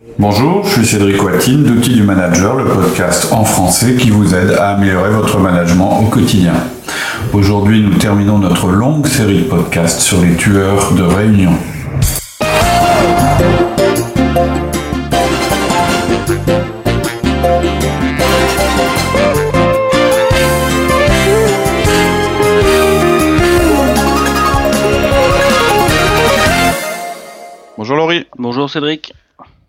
[0.00, 4.52] Bonjour, je suis Cédric Watine d'Outils du Manager, le podcast en français qui vous aide
[4.52, 6.54] à améliorer votre management au quotidien.
[7.32, 11.50] Aujourd'hui, nous terminons notre longue série de podcasts sur les tueurs de réunion.
[27.76, 28.26] Bonjour Laurie.
[28.38, 29.12] Bonjour Cédric.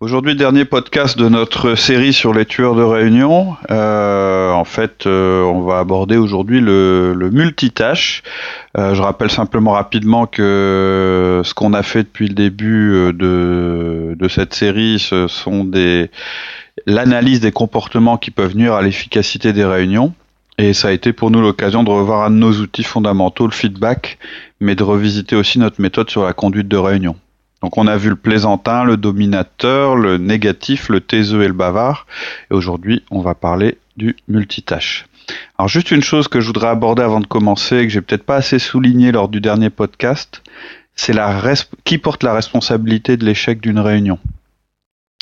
[0.02, 3.56] Aujourd'hui, dernier podcast de notre série sur les tueurs de réunion.
[3.70, 8.22] Euh, en fait, euh, on va aborder aujourd'hui le, le multitâche.
[8.78, 14.28] Euh, je rappelle simplement rapidement que ce qu'on a fait depuis le début de, de
[14.28, 16.10] cette série, ce sont des
[16.86, 20.14] l'analyse des comportements qui peuvent nuire à l'efficacité des réunions.
[20.56, 23.52] Et ça a été pour nous l'occasion de revoir un de nos outils fondamentaux, le
[23.52, 24.16] feedback,
[24.60, 27.16] mais de revisiter aussi notre méthode sur la conduite de réunion.
[27.62, 32.06] Donc on a vu le plaisantin, le dominateur, le négatif, le taiseux et le bavard.
[32.50, 35.06] Et aujourd'hui, on va parler du multitâche.
[35.58, 38.36] Alors juste une chose que je voudrais aborder avant de commencer, que j'ai peut-être pas
[38.36, 40.42] assez souligné lors du dernier podcast,
[40.96, 41.40] c'est la
[41.84, 44.18] qui porte la responsabilité de l'échec d'une réunion?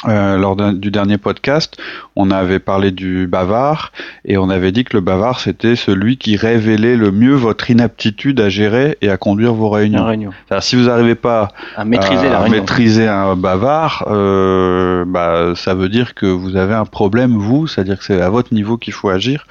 [0.07, 1.77] Euh, lors du dernier podcast,
[2.15, 3.91] on avait parlé du bavard
[4.25, 8.41] et on avait dit que le bavard c'était celui qui révélait le mieux votre inaptitude
[8.41, 10.07] à gérer et à conduire vos réunions.
[10.07, 10.31] réunion.
[10.61, 15.89] si vous n'arrivez pas à maîtriser, à la maîtriser un bavard, euh, bah, ça veut
[15.89, 19.09] dire que vous avez un problème vous, c'est-à-dire que c'est à votre niveau qu'il faut
[19.09, 19.49] agir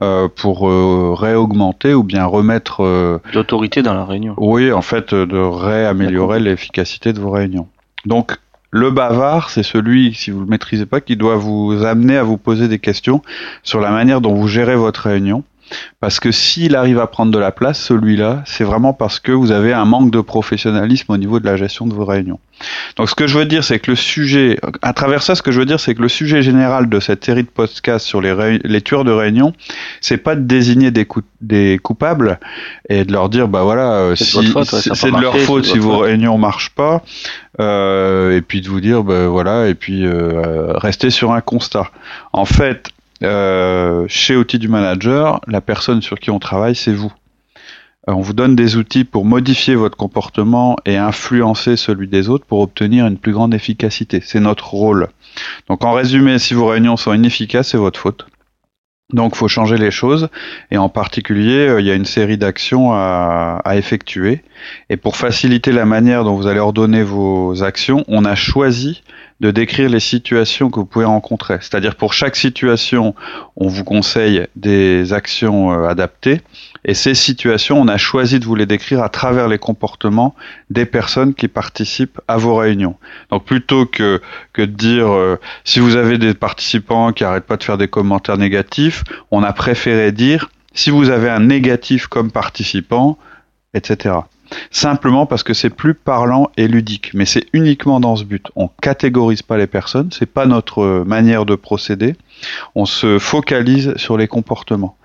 [0.00, 4.32] euh, pour euh, réaugmenter ou bien remettre euh, l'autorité dans la réunion.
[4.38, 7.68] Oui, en fait, de réaméliorer l'efficacité de vos réunions.
[8.06, 8.38] Donc
[8.70, 12.36] le bavard, c'est celui, si vous le maîtrisez pas, qui doit vous amener à vous
[12.36, 13.22] poser des questions
[13.62, 15.42] sur la manière dont vous gérez votre réunion.
[16.00, 19.50] Parce que s'il arrive à prendre de la place, celui-là, c'est vraiment parce que vous
[19.50, 22.40] avez un manque de professionnalisme au niveau de la gestion de vos réunions.
[22.96, 25.50] Donc ce que je veux dire, c'est que le sujet, à travers ça, ce que
[25.50, 28.58] je veux dire, c'est que le sujet général de cette série de podcasts sur les,
[28.62, 29.54] les tueurs de réunion,
[30.00, 31.06] c'est pas de désigner des,
[31.40, 32.38] des, coupables
[32.88, 36.36] et de leur dire, bah voilà, euh, si, c'est de leur faute si vos réunions
[36.36, 37.02] marchent pas,
[37.60, 41.90] euh, et puis de vous dire, bah voilà, et puis euh, rester sur un constat.
[42.32, 42.90] En fait,
[43.22, 47.12] euh, chez Outils du Manager, la personne sur qui on travaille, c'est vous.
[48.08, 52.46] Euh, on vous donne des outils pour modifier votre comportement et influencer celui des autres
[52.46, 54.20] pour obtenir une plus grande efficacité.
[54.24, 55.08] C'est notre rôle.
[55.68, 58.26] Donc en résumé, si vos réunions sont inefficaces, c'est votre faute.
[59.12, 60.28] Donc, faut changer les choses,
[60.70, 64.42] et en particulier, euh, il y a une série d'actions à, effectuer.
[64.88, 69.02] Et pour faciliter la manière dont vous allez ordonner vos actions, on a choisi
[69.40, 71.58] de décrire les situations que vous pouvez rencontrer.
[71.60, 73.14] C'est-à-dire pour chaque situation,
[73.56, 76.42] on vous conseille des actions euh, adaptées.
[76.84, 80.34] Et ces situations, on a choisi de vous les décrire à travers les comportements
[80.68, 82.96] des personnes qui participent à vos réunions.
[83.30, 84.20] Donc plutôt que,
[84.52, 87.88] que de dire euh, si vous avez des participants qui arrêtent pas de faire des
[87.88, 93.18] commentaires négatifs, on a préféré dire si vous avez un négatif comme participant,
[93.74, 94.20] etc
[94.70, 97.10] simplement parce que c'est plus parlant et ludique.
[97.14, 98.46] Mais c'est uniquement dans ce but.
[98.56, 102.16] On catégorise pas les personnes, c'est pas notre manière de procéder.
[102.74, 104.96] On se focalise sur les comportements.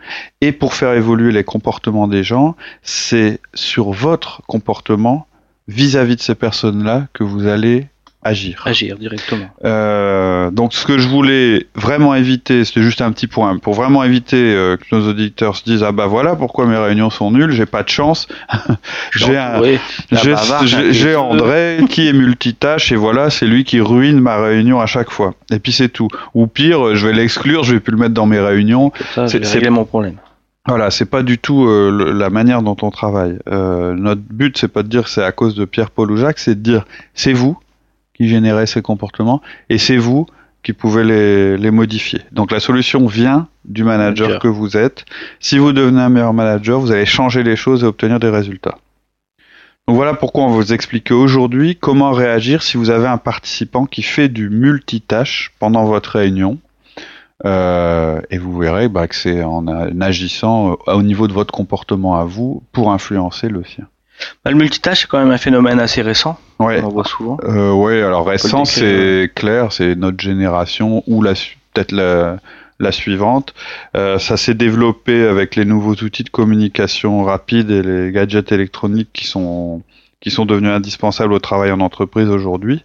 [0.42, 5.28] Et pour faire évoluer les comportements des gens, c'est sur votre comportement
[5.68, 7.88] vis-à-vis -vis de ces personnes-là que vous allez
[8.26, 8.64] agir.
[8.66, 9.46] Agir directement.
[9.64, 14.04] Euh, donc ce que je voulais vraiment éviter, c'était juste un petit point, pour vraiment
[14.04, 17.52] éviter euh, que nos auditeurs se disent ah bah voilà pourquoi mes réunions sont nulles,
[17.52, 18.28] j'ai pas de chance,
[19.16, 19.40] j'ai
[20.92, 25.12] j'ai André qui est multitâche et voilà c'est lui qui ruine ma réunion à chaque
[25.12, 25.36] fois.
[25.52, 26.08] Et puis c'est tout.
[26.34, 28.92] Ou pire, je vais l'exclure, je vais plus le mettre dans mes réunions.
[29.28, 30.18] C'est mon problème.
[30.68, 33.38] Voilà, c'est pas du tout euh, la manière dont on travaille.
[33.48, 36.40] Euh, notre but, c'est pas de dire c'est à cause de Pierre, Paul ou Jacques,
[36.40, 37.60] c'est de dire c'est vous,
[38.16, 40.26] qui générait ces comportements, et c'est vous
[40.64, 42.22] qui pouvez les, les, modifier.
[42.32, 45.06] Donc la solution vient du manager que vous êtes.
[45.40, 48.80] Si vous devenez un meilleur manager, vous allez changer les choses et obtenir des résultats.
[49.88, 53.86] Donc voilà pourquoi on va vous expliquer aujourd'hui comment réagir si vous avez un participant
[53.86, 56.58] qui fait du multitâche pendant votre réunion.
[57.46, 59.68] Euh, et vous verrez bah, que c'est en,
[60.02, 63.88] agissant euh, au niveau de votre comportement à vous pour influencer le sien.
[64.44, 66.40] Bah, le multitâche, c'est quand même un phénomène assez récent.
[66.60, 66.82] Ouais.
[66.82, 67.38] On en voit souvent.
[67.44, 72.38] Euh, oui, alors récent, c'est clair, c'est notre génération ou peut-être la,
[72.80, 73.54] la, suivante.
[73.96, 79.10] Euh, ça s'est développé avec les nouveaux outils de communication rapide et les gadgets électroniques
[79.14, 79.82] qui sont
[80.22, 82.84] qui sont devenus indispensables au travail en entreprise aujourd'hui.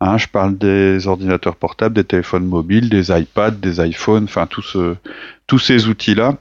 [0.00, 4.78] Hein, je parle des ordinateurs portables, des téléphones mobiles, des iPads, des iPhones, enfin tous
[5.46, 6.34] tous ces outils-là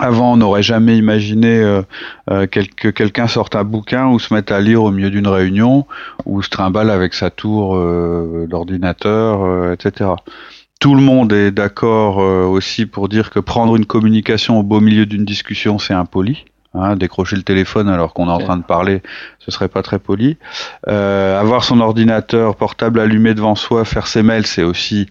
[0.00, 1.82] Avant, on n'aurait jamais imaginé euh,
[2.30, 5.26] euh, quel- que quelqu'un sorte un bouquin ou se mette à lire au milieu d'une
[5.26, 5.86] réunion
[6.24, 10.10] ou se trimballe avec sa tour euh, d'ordinateur, euh, etc.
[10.80, 14.80] Tout le monde est d'accord euh, aussi pour dire que prendre une communication au beau
[14.80, 16.44] milieu d'une discussion, c'est impoli.
[16.74, 19.02] Hein, décrocher le téléphone alors qu'on est en train de parler,
[19.38, 20.36] ce serait pas très poli.
[20.86, 25.08] Euh, avoir son ordinateur portable allumé devant soi, faire ses mails, c'est aussi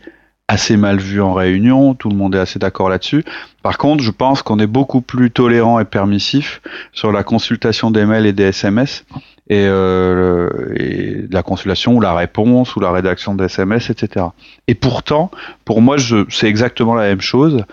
[0.48, 1.94] assez mal vu en réunion.
[1.94, 3.24] Tout le monde est assez d'accord là-dessus.
[3.64, 6.62] Par contre, je pense qu'on est beaucoup plus tolérant et permissif
[6.94, 9.06] sur la consultation des mails et des SMS
[9.50, 14.28] et, euh, et la consultation ou la réponse ou la rédaction des SMS, etc.
[14.68, 15.32] Et pourtant,
[15.66, 15.98] pour moi,
[16.30, 17.64] c'est exactement la même chose.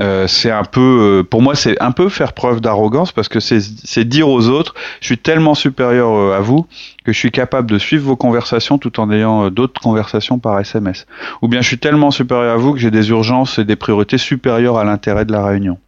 [0.00, 0.80] Euh, c'est un peu,
[1.20, 4.74] euh, pour moi, c'est un peu faire preuve d'arrogance parce que c'est, dire aux autres,
[5.00, 6.66] je suis tellement supérieur euh, à vous
[7.04, 11.06] que je suis capable de suivre vos conversations tout en ayant d'autres conversations par SMS.
[11.42, 14.18] Ou bien je suis tellement supérieur à vous que j'ai des urgences et des priorités
[14.18, 15.78] supérieures à l'intérêt de la réunion.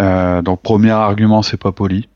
[0.00, 2.08] Euh, donc premier argument, c'est pas poli.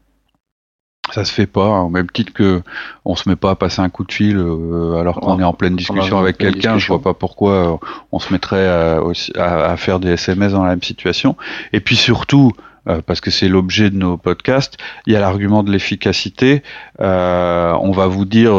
[1.14, 2.60] Ça se fait pas, hein, au même titre que
[3.04, 5.42] on se met pas à passer un coup de fil euh, alors qu'on Ouais.
[5.42, 6.70] est en pleine discussion en avec pleine quelqu'un.
[6.70, 6.96] Je discussion.
[6.96, 7.76] vois pas pourquoi euh,
[8.10, 9.00] on se mettrait à,
[9.36, 11.36] à- à faire des SMS dans la même situation.
[11.72, 12.50] Et puis surtout,
[12.88, 14.76] euh, parce que c'est l'objet de nos podcasts,
[15.06, 16.62] il y a l'argument de l'efficacité.
[17.00, 18.52] Euh, on va vous dire,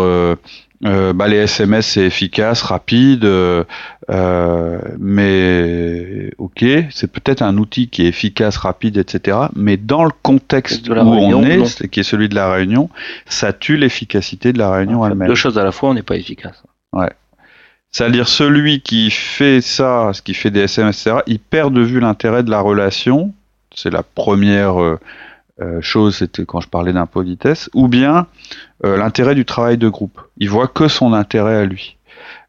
[0.86, 3.64] euh, euh, bah, les SMS c'est efficace, rapide, euh,
[4.10, 9.38] euh, mais ok, c'est peut-être un outil qui est efficace, rapide, etc.
[9.56, 11.66] Mais dans le contexte où réunion, on est, non.
[11.92, 12.90] qui est celui de la réunion,
[13.26, 15.28] ça tue l'efficacité de la réunion elle-même.
[15.28, 16.64] Deux choses à la fois, on n'est pas efficace.
[17.92, 22.02] C'est-à-dire celui qui fait ça, ce qui fait des SMS, etc., il perd de vue
[22.02, 23.34] l'intérêt de la relation.
[23.74, 24.98] C'est la première
[25.62, 27.70] euh, chose, c'était quand je parlais d'impolitesse.
[27.74, 28.28] Ou bien
[28.84, 30.20] euh, l'intérêt du travail de groupe.
[30.38, 31.98] Il voit que son intérêt à lui.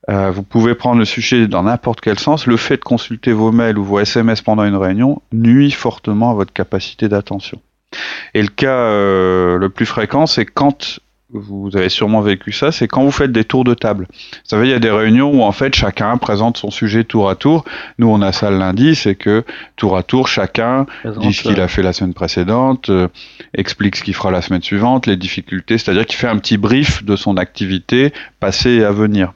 [0.09, 2.47] Euh, vous pouvez prendre le sujet dans n'importe quel sens.
[2.47, 6.35] Le fait de consulter vos mails ou vos SMS pendant une réunion nuit fortement à
[6.35, 7.61] votre capacité d'attention.
[8.35, 11.01] Et le cas le plus fréquent, c'est quand
[11.33, 14.07] vous avez sûrement vécu ça, c'est quand vous faites des tours de table.
[14.11, 17.29] Vous savez, il y a des réunions où en fait chacun présente son sujet tour
[17.29, 17.65] à tour.
[17.99, 19.45] Nous, on a ça le lundi, c'est que
[19.75, 20.87] tour à tour, chacun
[21.19, 23.09] dit ce qu'il a fait la semaine précédente, euh,
[23.55, 27.05] explique ce qu'il fera la semaine suivante, les difficultés, c'est-à-dire qu'il fait un petit brief
[27.05, 29.33] de son activité passée et à venir.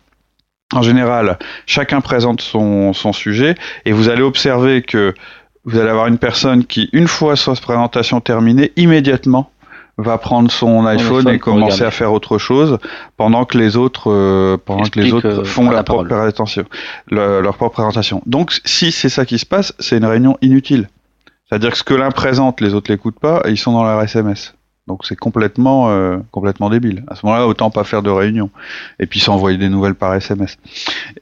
[0.72, 5.12] En général, chacun présente son, son sujet et vous allez observer que
[5.64, 9.50] vous allez avoir une personne qui, une fois sa présentation terminée, immédiatement
[10.02, 11.84] va prendre son iPhone et commencer regarder.
[11.84, 12.78] à faire autre chose
[13.16, 16.64] pendant que les autres euh, pendant que les autres euh, font la propre présentation
[17.10, 18.22] le- leur propre présentation.
[18.26, 20.88] Donc si c'est ça qui se passe c'est une réunion inutile.
[21.48, 24.00] C'est-à-dire que ce que l'un présente les autres l'écoutent pas et ils sont dans leur
[24.02, 24.54] SMS
[24.88, 27.04] donc c'est complètement euh, complètement débile.
[27.08, 28.50] À ce moment-là autant pas faire de réunion
[28.98, 30.56] et puis s'envoyer des nouvelles par SMS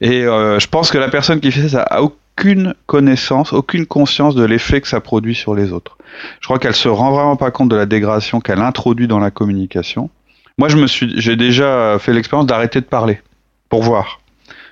[0.00, 2.00] et euh, je pense que la personne qui fait ça a
[2.38, 5.99] aucune connaissance, aucune conscience de l'effet que ça produit sur les autres.
[6.40, 9.32] Je crois qu'elle se rend vraiment pas compte de la dégradation qu'elle introduit dans la
[9.32, 10.08] communication.
[10.56, 13.20] Moi, je me suis, j'ai déjà fait l'expérience d'arrêter de parler
[13.69, 14.20] pour voir.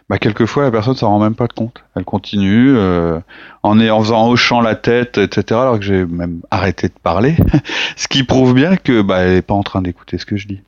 [0.09, 1.83] Bah, quelquefois, la personne s'en rend même pas compte.
[1.97, 3.19] Elle continue euh,
[3.65, 5.61] en, en faisant hochant la tête, etc.
[5.61, 7.37] Alors que j'ai même arrêté de parler,
[7.97, 10.47] ce qui prouve bien que bah, elle est pas en train d'écouter ce que je
[10.47, 10.61] dis.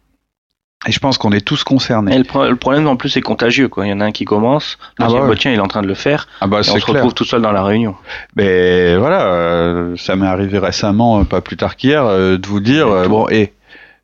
[0.87, 2.15] Et je pense qu'on est tous concernés.
[2.15, 3.85] Et le, pro- le problème en plus c'est contagieux quoi.
[3.87, 5.29] Il y en a un qui commence, Ah l'autre bah ouais.
[5.31, 6.97] bah, tiens il est en train de le faire, Ah bah et on se clair.
[6.97, 7.97] retrouve tout seul dans la réunion.
[8.37, 12.61] Mais voilà, euh, ça m'est arrivé récemment, euh, pas plus tard qu'hier, euh, de vous
[12.61, 13.55] dire euh, bon, et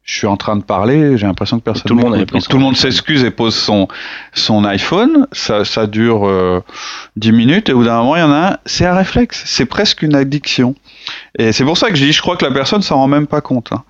[0.02, 2.56] je suis en train de parler, j'ai l'impression que personne tout le monde Donc, tout
[2.56, 3.86] le monde s'excuse et pose son
[4.34, 5.28] son iPhone.
[5.30, 6.60] Ça ça dure euh,
[7.16, 9.44] 10 minutes et au bout d'un moment il y en a un, c'est un réflexe,
[9.46, 10.74] c'est presque une addiction.
[11.36, 13.26] Et c'est pour ça que je dis, je crois que la personne s'en rend même
[13.26, 13.72] pas compte.
[13.72, 13.82] hein.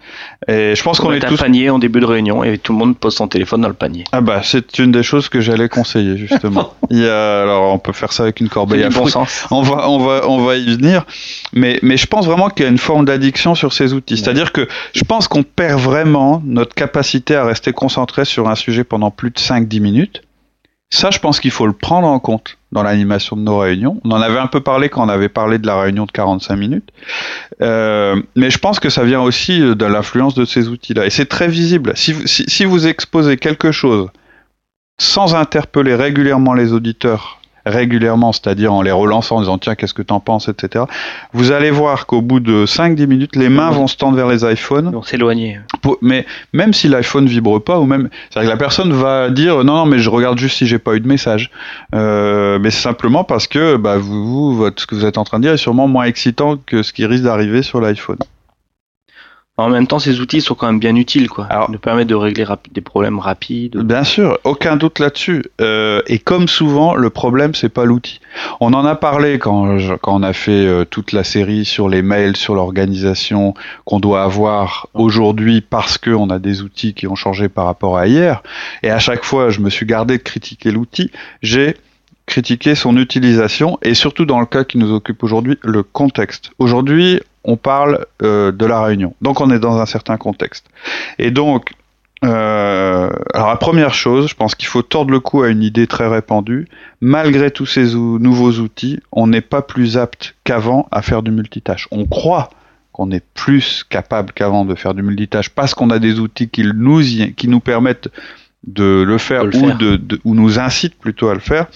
[0.48, 2.72] Et je pense qu'on On est un tous panier en début de réunion et tout
[2.72, 4.04] le monde pose son téléphone dans le panier.
[4.12, 6.72] ah bah c'est une des choses que j'allais conseiller justement.
[6.90, 9.46] Il y a, alors on peut faire ça avec une corbeille à bon sens.
[9.50, 11.04] On va, on va, on va y venir,
[11.52, 14.16] mais, mais je pense vraiment qu'il y a une forme d'addiction sur ces outils.
[14.16, 18.84] C'est-à-dire que je pense qu'on perd vraiment notre capacité à rester concentré sur un sujet
[18.84, 20.22] pendant plus de 5-10 minutes.
[20.90, 24.00] Ça, je pense qu'il faut le prendre en compte dans l'animation de nos réunions.
[24.04, 26.56] On en avait un peu parlé quand on avait parlé de la réunion de 45
[26.56, 26.90] minutes.
[27.62, 31.06] Euh, mais je pense que ça vient aussi de l'influence de ces outils-là.
[31.06, 31.92] Et c'est très visible.
[31.94, 34.08] Si vous exposez quelque chose
[34.98, 40.02] sans interpeller régulièrement les auditeurs, régulièrement, c'est-à-dire en les relançant en disant tiens, qu'est-ce que
[40.02, 40.84] t'en penses, etc.,
[41.32, 44.44] vous allez voir qu'au bout de 5-10 minutes, les mains vont se tendre vers les
[44.44, 44.92] iPhones.
[44.94, 45.60] On s'éloigner.
[45.82, 49.64] Pour- mais même si l'iPhone vibre pas, ou même, c'est-à-dire que la personne va dire
[49.64, 51.50] non, non, mais je regarde juste si j'ai pas eu de message.
[51.94, 55.24] Euh, mais c'est simplement parce que bah, vous, vous, votre, ce que vous êtes en
[55.24, 58.18] train de dire est sûrement moins excitant que ce qui risque d'arriver sur l'iPhone.
[59.56, 61.46] En même temps, ces outils sont quand même bien utiles, quoi.
[61.48, 63.76] Alors- Ils nous permettent de régler des problèmes rapides.
[63.76, 65.44] Bien sûr, aucun doute là-dessus.
[65.60, 68.18] Euh, et comme souvent, le problème c'est pas l'outil.
[68.60, 71.88] On en a parlé quand, je- quand on a fait euh, toute la série sur
[71.88, 77.06] les mails, sur l'organisation qu'on doit avoir aujourd'hui parce que on a des outils qui
[77.06, 78.42] ont changé par rapport à hier.
[78.82, 81.12] Et à chaque fois, je me suis gardé de critiquer l'outil.
[81.42, 81.76] J'ai
[82.26, 86.50] critiqué son utilisation et surtout dans le cas qui nous occupe aujourd'hui, le contexte.
[86.58, 89.14] Aujourd'hui, on parle euh, de la réunion.
[89.20, 90.66] Donc on est dans un certain contexte.
[91.18, 91.72] Et donc,
[92.24, 95.86] euh, alors la première chose, je pense qu'il faut tordre le cou à une idée
[95.86, 96.66] très répandue.
[97.02, 101.30] Malgré tous ces ou- nouveaux outils, on n'est pas plus apte qu'avant à faire du
[101.30, 101.86] multitâche.
[101.90, 102.48] On croit
[102.92, 106.62] qu'on est plus capable qu'avant de faire du multitâche parce qu'on a des outils qui
[106.62, 108.08] nous, y- qui nous permettent
[108.66, 109.78] de le faire, De le ou, faire.
[109.78, 111.66] De, de- ou nous incitent plutôt à le faire.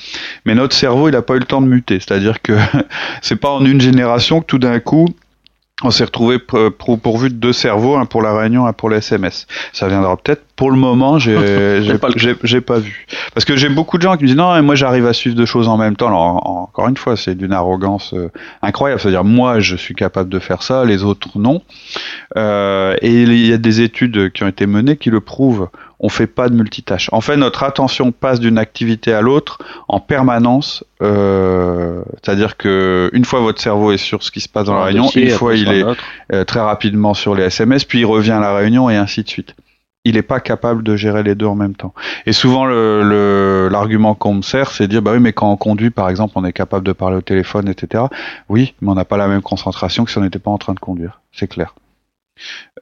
[0.44, 2.00] Mais notre cerveau, il n'a pas eu le temps de muter.
[2.00, 2.52] C'est-à-dire que
[3.22, 5.06] c'est pas en une génération que tout d'un coup,
[5.84, 9.46] on s'est retrouvé pourvu de deux cerveaux, un pour la réunion, un pour les SMS.
[9.72, 10.42] Ça viendra peut-être.
[10.56, 11.36] Pour le moment, j'ai
[11.84, 13.06] j'ai pas le pas vu.
[13.32, 15.36] Parce que j'ai beaucoup de gens qui me disent non, mais moi j'arrive à suivre
[15.36, 16.08] deux choses en même temps.
[16.08, 18.28] Alors en- encore une fois, c'est d'une arrogance euh,
[18.60, 19.00] incroyable.
[19.00, 21.62] C'est-à-dire moi, je suis capable de faire ça, les autres non.
[22.36, 25.68] Euh, et il y a des études qui ont été menées qui le prouvent.
[26.00, 27.08] On fait pas de multitâche.
[27.12, 30.84] En fait, notre attention passe d'une activité à l'autre en permanence.
[31.02, 34.82] Euh, C'est-à-dire que une fois votre cerveau est sur ce qui se passe dans la
[34.82, 35.82] Un réunion, dossier, une fois il est
[36.32, 39.28] euh, très rapidement sur les SMS, puis il revient à la réunion et ainsi de
[39.28, 39.54] suite.
[40.04, 41.92] Il n'est pas capable de gérer les deux en même temps.
[42.24, 45.50] Et souvent, le- le- l'argument qu'on me sert, c'est de dire, bah oui, mais quand
[45.50, 48.04] on conduit, par exemple, on est capable de parler au téléphone, etc.
[48.48, 50.72] Oui, mais on n'a pas la même concentration que si on n'était pas en train
[50.72, 51.20] de conduire.
[51.32, 51.74] C'est clair.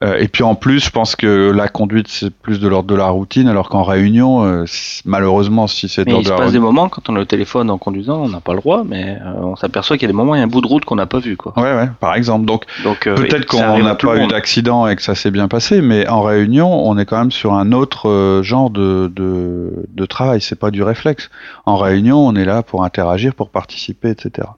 [0.04, 2.94] Euh, et puis en plus, je pense que la conduite, c'est plus de l'ordre de
[2.94, 4.64] la routine, alors qu'en réunion, euh,
[5.04, 6.74] malheureusement, si c'est de l'ordre il de se la passe des routine...
[6.74, 9.32] moments, quand on est au téléphone en conduisant, on n'a pas le droit, mais euh,
[9.42, 10.96] on s'aperçoit qu'il y a des moments, il y a un bout de route qu'on
[10.96, 11.52] n'a pas vu, quoi.
[11.56, 12.44] Ouais, ouais, par exemple.
[12.44, 15.80] Donc, Donc, Peut-être qu'on n'a le pas eu d'accident et que ça s'est bien passé,
[15.80, 20.40] mais en réunion, on est quand même sur un autre genre de, de, de travail.
[20.40, 21.30] C'est pas du réflexe.
[21.64, 24.48] En réunion, on est là pour interagir, pour participer, etc.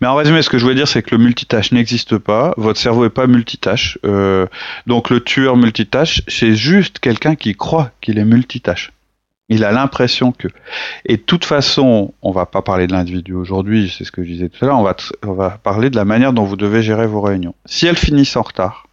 [0.00, 2.54] Mais en résumé, ce que je voulais dire, c'est que le multitâche n'existe pas.
[2.56, 3.98] Votre cerveau est pas multitâche.
[4.04, 4.46] Euh,
[4.86, 8.92] donc le tueur multitâche, c'est juste quelqu'un qui croit qu'il est multitâche.
[9.50, 10.48] Il a l'impression que.
[11.04, 14.28] Et de toute façon, on va pas parler de l'individu aujourd'hui, c'est ce que je
[14.28, 16.82] disais tout à l'heure, on va, on va parler de la manière dont vous devez
[16.82, 17.54] gérer vos réunions.
[17.66, 18.86] Si elles finissent en retard,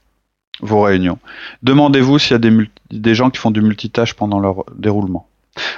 [0.59, 1.19] vos réunions,
[1.62, 2.51] demandez-vous s'il y a des,
[2.89, 5.27] des gens qui font du multitâche pendant leur déroulement.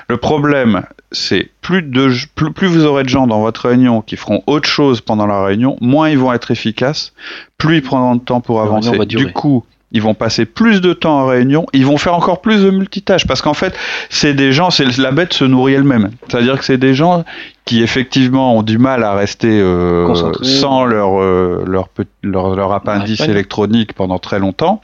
[0.07, 4.15] Le problème, c'est plus, de, plus, plus vous aurez de gens dans votre réunion qui
[4.15, 7.13] feront autre chose pendant la réunion, moins ils vont être efficaces,
[7.57, 8.98] plus ils prendront de temps pour avancer.
[9.05, 12.63] Du coup, ils vont passer plus de temps en réunion, ils vont faire encore plus
[12.63, 13.75] de multitâches parce qu'en fait,
[14.09, 16.12] c'est des gens, c'est la bête se nourrit elle-même.
[16.27, 17.25] C'est-à-dire que c'est des gens
[17.65, 21.89] qui effectivement ont du mal à rester euh, sans leur, euh, leur,
[22.24, 24.81] leur, leur appendice électronique pendant très longtemps.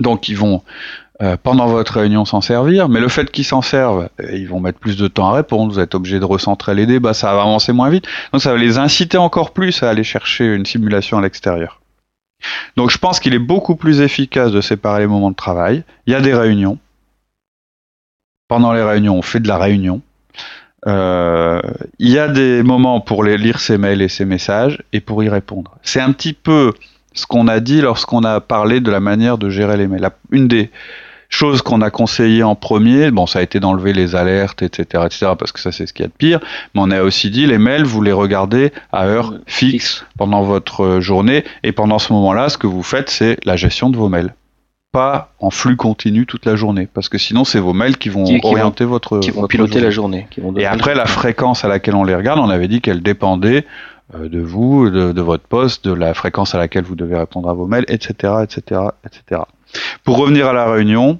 [0.00, 0.62] Donc ils vont
[1.22, 4.78] euh, pendant votre réunion s'en servir, mais le fait qu'ils s'en servent, ils vont mettre
[4.78, 7.72] plus de temps à répondre, vous êtes obligé de recentrer les débats, ça va avancer
[7.72, 11.22] moins vite, donc ça va les inciter encore plus à aller chercher une simulation à
[11.22, 11.80] l'extérieur.
[12.76, 15.84] Donc je pense qu'il est beaucoup plus efficace de séparer les moments de travail.
[16.06, 16.78] Il y a des réunions.
[18.48, 20.02] Pendant les réunions, on fait de la réunion.
[20.86, 21.60] Euh,
[21.98, 25.28] il y a des moments pour lire ses mails et ses messages et pour y
[25.28, 25.78] répondre.
[25.82, 26.72] C'est un petit peu
[27.12, 30.08] ce qu'on a dit lorsqu'on a parlé de la manière de gérer les mails.
[30.30, 30.70] Une des
[31.28, 35.32] choses qu'on a conseillé en premier, bon, ça a été d'enlever les alertes, etc., etc.,
[35.38, 36.40] parce que ça c'est ce qu'il y a de pire,
[36.74, 40.82] mais on a aussi dit les mails, vous les regardez à heure fixe pendant votre
[40.84, 44.08] euh, journée et pendant ce moment-là, ce que vous faites, c'est la gestion de vos
[44.08, 44.34] mails.
[44.92, 48.24] Pas en flux continu toute la journée, parce que sinon c'est vos mails qui vont
[48.24, 49.18] Qui- qui vont- orienter votre.
[49.18, 49.84] qui vont votre piloter journée.
[49.84, 50.26] la journée.
[50.30, 53.02] Qui vont Et après, la fréquence à laquelle on les regarde, on avait dit qu'elle
[53.02, 53.62] dépendait euh,
[54.14, 57.54] de vous, de, de votre poste, de la fréquence à laquelle vous devez répondre à
[57.54, 59.42] vos mails, etc., etc., etc.
[60.04, 61.18] Pour revenir à la réunion,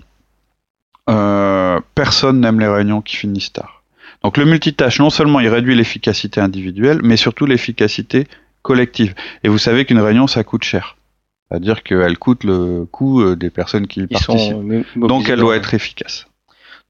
[1.09, 3.83] euh, personne n'aime les réunions qui finissent tard.
[4.23, 8.27] Donc le multitâche, non seulement il réduit l'efficacité individuelle, mais surtout l'efficacité
[8.63, 9.15] collective.
[9.45, 10.97] Et vous savez qu'une réunion, ça coûte cher.
[11.49, 14.57] C'est-à-dire qu'elle coûte le coût euh, des personnes qui y participent.
[14.97, 16.27] Donc elle doit être efficace.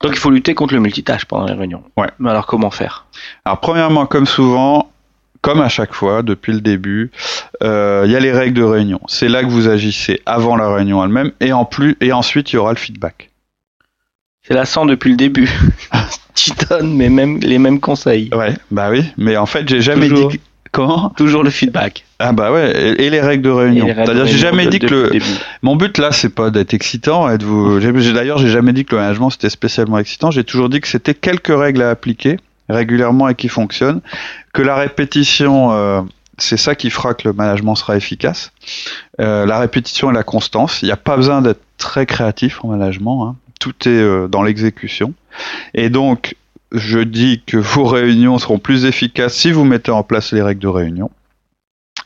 [0.01, 1.83] Donc il faut lutter contre le multitâche pendant les réunions.
[1.97, 2.09] Ouais.
[2.19, 3.07] Mais alors comment faire?
[3.45, 4.91] Alors premièrement, comme souvent,
[5.47, 7.13] comme à chaque fois, depuis le début,
[7.63, 8.99] euh, il y a les règles de réunion.
[9.07, 12.57] C'est là que vous agissez avant la réunion elle-même, et en plus, et ensuite il
[12.57, 13.31] y aura le feedback.
[14.43, 15.49] C'est lassant depuis le début.
[16.35, 18.29] tu donnes mais même, les mêmes conseils.
[18.35, 20.31] Ouais, bah oui, mais en fait j'ai jamais Toujours.
[20.31, 21.11] dit que- comment?
[21.17, 22.05] Toujours le feedback.
[22.19, 23.87] Ah bah ouais, et, les règles de réunion.
[23.87, 25.13] C'est-à-dire j'ai jamais de- dit que le
[25.63, 27.79] mon but là c'est pas d'être excitant et de vous.
[27.79, 30.33] D'ailleurs j'ai jamais dit que le management c'était spécialement excitant.
[30.33, 34.01] J'ai toujours dit que c'était quelques règles à appliquer régulièrement et qui fonctionnent,
[34.53, 36.03] que la répétition euh,
[36.39, 38.53] c'est ça qui fera que le management sera efficace.
[39.21, 40.83] Euh, la répétition et la constance.
[40.83, 43.27] Il n'y a pas besoin d'être très créatif en management.
[43.27, 43.37] Hein.
[43.59, 45.15] Tout est euh, dans l'exécution.
[45.75, 46.37] Et donc,
[46.73, 50.61] je dis que vos réunions seront plus efficaces si vous mettez en place les règles
[50.61, 51.11] de réunion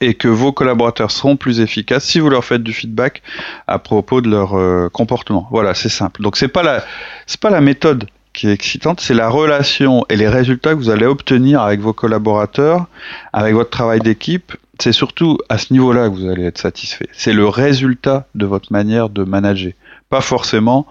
[0.00, 3.22] et que vos collaborateurs seront plus efficaces si vous leur faites du feedback
[3.66, 5.48] à propos de leur euh, comportement.
[5.50, 6.22] Voilà, c'est simple.
[6.22, 6.84] Donc c'est pas la
[7.26, 10.90] c'est pas la méthode qui est excitante, c'est la relation et les résultats que vous
[10.90, 12.86] allez obtenir avec vos collaborateurs,
[13.32, 14.52] avec votre travail d'équipe.
[14.78, 17.08] C'est surtout à ce niveau-là que vous allez être satisfait.
[17.12, 19.72] C'est le résultat de votre manière de manager,
[20.08, 20.86] pas forcément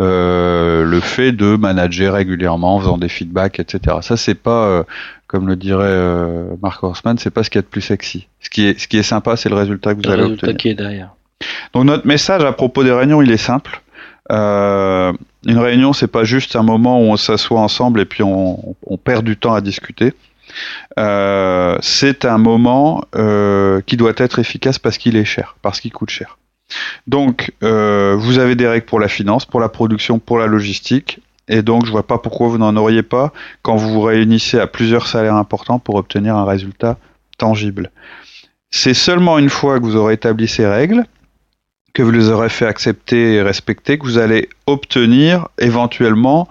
[0.00, 3.98] euh, le fait de manager régulièrement en faisant des feedbacks, etc.
[4.00, 4.82] Ça, c'est pas, euh,
[5.26, 8.26] comme le dirait euh, Mark Horstman, c'est pas ce qui est le plus sexy.
[8.40, 10.46] Ce qui est, ce qui est sympa, c'est le résultat que vous Le allez résultat
[10.46, 10.56] obtenir.
[10.56, 11.10] qui est derrière.
[11.74, 13.82] Donc notre message à propos des réunions, il est simple.
[14.30, 15.12] Euh,
[15.46, 19.24] une réunion, c'est pas juste un moment où on s'assoit ensemble et puis on, perd
[19.24, 20.14] du temps à discuter.
[20.98, 25.92] Euh, c'est un moment euh, qui doit être efficace parce qu'il est cher, parce qu'il
[25.92, 26.38] coûte cher.
[27.06, 31.60] Donc, vous avez des règles pour la finance, pour la production, pour la logistique, et
[31.60, 35.06] donc je vois pas pourquoi vous n'en auriez pas quand vous vous réunissez à plusieurs
[35.06, 36.96] salaires importants pour obtenir un résultat
[37.36, 37.90] tangible.
[38.70, 41.04] C'est seulement une fois que vous aurez établi ces règles
[41.94, 46.48] que vous les aurez fait accepter et respecter, que vous allez obtenir éventuellement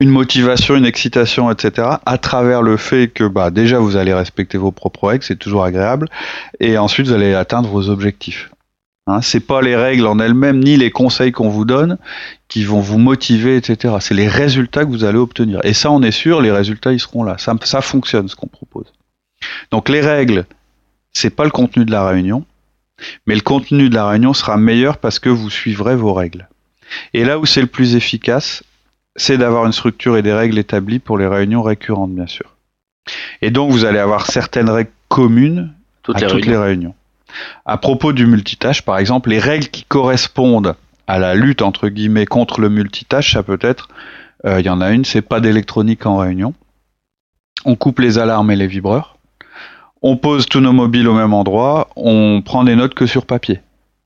[0.00, 1.88] une motivation, une excitation, etc.
[2.04, 5.62] à travers le fait que bah, déjà vous allez respecter vos propres règles, c'est toujours
[5.62, 6.08] agréable,
[6.58, 8.50] et ensuite vous allez atteindre vos objectifs.
[9.06, 11.98] Hein, c'est pas les règles en elles-mêmes ni les conseils qu'on vous donne
[12.48, 13.96] qui vont vous motiver, etc.
[14.00, 15.60] C'est les résultats que vous allez obtenir.
[15.64, 17.36] Et ça, on est sûr, les résultats ils seront là.
[17.38, 18.92] Ça, ça fonctionne ce qu'on propose.
[19.72, 20.46] Donc les règles,
[21.12, 22.44] c'est pas le contenu de la réunion,
[23.26, 26.48] mais le contenu de la réunion sera meilleur parce que vous suivrez vos règles.
[27.14, 28.62] Et là où c'est le plus efficace,
[29.16, 32.54] c'est d'avoir une structure et des règles établies pour les réunions récurrentes, bien sûr.
[33.40, 35.72] Et donc, vous allez avoir certaines règles communes
[36.02, 36.50] Toutes à les toutes réunions.
[36.52, 36.94] les réunions.
[37.64, 42.26] À propos du multitâche, par exemple, les règles qui correspondent à la lutte entre guillemets
[42.26, 43.88] contre le multitâche, ça peut être,
[44.46, 46.54] euh, il y en a une, c'est pas d'électronique en réunion.
[47.64, 49.11] On coupe les alarmes et les vibreurs.
[50.02, 51.88] On pose tous nos mobiles au même endroit.
[51.96, 53.60] On prend des notes que sur papier.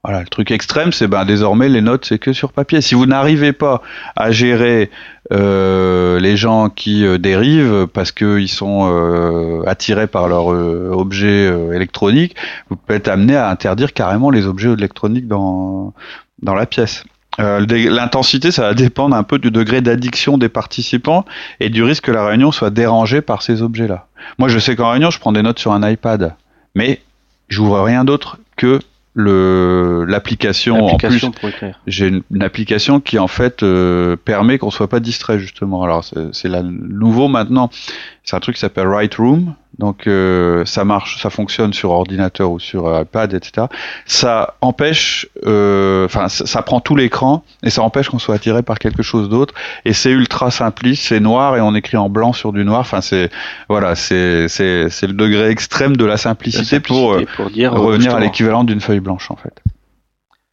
[0.04, 2.80] Voilà, le truc extrême, c'est ben désormais les notes c'est que sur papier.
[2.80, 3.82] Si vous n'arrivez pas
[4.14, 4.88] à gérer
[5.32, 12.36] euh, les gens qui euh, dérivent parce qu'ils sont euh, attirés par leur objet électronique,
[12.70, 15.92] vous pouvez être amené à interdire carrément les objets électroniques dans
[16.40, 17.02] dans la pièce.
[17.38, 21.24] Euh, L'intensité, ça va dépendre un peu du degré d'addiction des participants
[21.60, 24.06] et du risque que la réunion soit dérangée par ces objets-là.
[24.38, 26.34] Moi, je sais qu'en réunion, je prends des notes sur un iPad,
[26.74, 27.00] mais
[27.48, 28.80] j'ouvre rien d'autre que
[29.18, 31.80] le l'application en plus L'application pour écrire.
[31.86, 35.82] j'ai une, une application qui en fait euh, permet qu'on soit pas distrait justement.
[35.82, 37.70] Alors c'est la nouveau maintenant.
[38.26, 39.54] C'est un truc qui s'appelle Write Room.
[39.78, 43.68] Donc euh, ça marche, ça fonctionne sur ordinateur ou sur euh, iPad, etc.
[44.04, 48.62] Ça empêche, euh, enfin ça, ça prend tout l'écran et ça empêche qu'on soit attiré
[48.62, 49.54] par quelque chose d'autre.
[49.84, 52.80] Et c'est ultra simpliste, c'est noir et on écrit en blanc sur du noir.
[52.80, 53.30] Enfin c'est
[53.68, 57.50] voilà, c'est c'est c'est le degré extrême de la simplicité, La pour euh, simplicité pour
[57.50, 59.62] dire euh, revenir à l'équivalent d'une feuille blanche en fait.